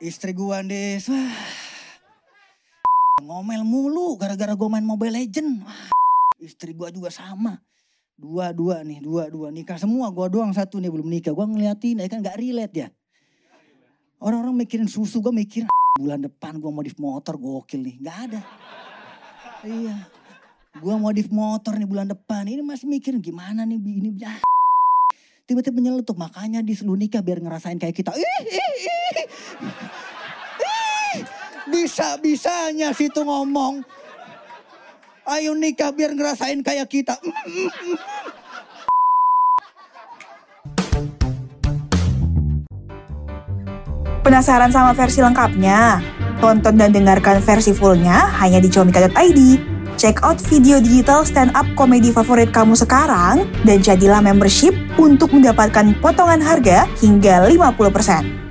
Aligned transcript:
Istri 0.00 0.32
gua 0.32 0.64
Des, 0.64 1.04
wah. 1.12 1.36
Ngomel 3.20 3.60
mulu 3.68 4.16
gara-gara 4.16 4.56
gua 4.56 4.72
main 4.72 4.80
Mobile 4.80 5.12
Legend. 5.12 5.60
Wah, 5.60 5.92
istri 6.40 6.72
gua 6.72 6.88
juga 6.88 7.12
sama. 7.12 7.60
Dua-dua 8.16 8.80
nih, 8.80 9.04
dua-dua 9.04 9.52
nikah 9.52 9.76
semua. 9.76 10.08
Gua 10.08 10.32
doang 10.32 10.56
satu 10.56 10.80
nih 10.80 10.88
belum 10.88 11.04
nikah. 11.04 11.36
Gua 11.36 11.44
ngeliatin, 11.44 12.00
ya 12.00 12.08
kan 12.08 12.24
gak 12.24 12.40
relate 12.40 12.72
ya. 12.80 12.88
Orang-orang 14.24 14.64
mikirin 14.64 14.88
susu, 14.88 15.20
gua 15.20 15.36
mikir 15.36 15.68
bulan 16.00 16.24
depan 16.24 16.56
gua 16.64 16.72
modif 16.72 16.96
motor 16.96 17.36
gokil 17.36 17.84
nih. 17.84 18.00
Gak 18.00 18.16
ada. 18.32 18.40
Iya. 19.68 20.08
Gua 20.80 20.96
modif 20.96 21.28
motor 21.28 21.76
nih 21.76 21.84
bulan 21.84 22.08
depan. 22.08 22.48
Ini 22.48 22.64
masih 22.64 22.88
mikirin 22.88 23.20
gimana 23.20 23.68
nih 23.68 23.76
ini 23.76 24.16
ah. 24.24 24.40
Tiba-tiba 25.44 25.76
nyeletuk. 25.76 26.16
Makanya 26.16 26.64
di 26.64 26.72
seluruh 26.72 26.96
nikah 26.96 27.20
biar 27.20 27.44
ngerasain 27.44 27.76
kayak 27.76 27.92
kita. 27.92 28.16
Ih, 28.16 28.24
ih. 28.48 28.64
Ih, 28.80 29.00
Bisa-bisanya 31.70 32.90
situ 32.90 33.22
ngomong. 33.22 33.86
Ayo 35.30 35.54
nikah 35.54 35.94
biar 35.94 36.10
ngerasain 36.10 36.58
kayak 36.66 36.90
kita. 36.90 37.14
Penasaran 44.26 44.74
sama 44.74 44.90
versi 44.92 45.22
lengkapnya? 45.22 46.02
Tonton 46.42 46.74
dan 46.74 46.90
dengarkan 46.90 47.38
versi 47.44 47.70
fullnya 47.70 48.32
hanya 48.42 48.58
di 48.58 48.66
comika.id. 48.66 49.40
Check 50.00 50.24
out 50.24 50.40
video 50.40 50.80
digital 50.80 51.28
stand 51.28 51.52
up 51.52 51.68
komedi 51.76 52.08
favorit 52.08 52.48
kamu 52.48 52.72
sekarang 52.72 53.44
dan 53.68 53.84
jadilah 53.84 54.24
membership 54.24 54.72
untuk 54.96 55.28
mendapatkan 55.36 55.92
potongan 56.00 56.40
harga 56.40 56.88
hingga 57.04 57.44
50%. 57.44 58.49